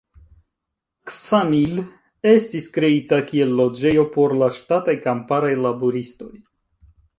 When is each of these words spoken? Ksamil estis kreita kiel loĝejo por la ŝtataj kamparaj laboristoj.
Ksamil 1.09 1.81
estis 2.31 2.69
kreita 2.79 3.21
kiel 3.29 3.53
loĝejo 3.61 4.07
por 4.17 4.35
la 4.41 4.49
ŝtataj 4.57 4.99
kamparaj 5.07 5.55
laboristoj. 5.69 6.35